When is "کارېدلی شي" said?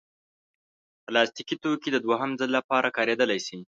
2.97-3.57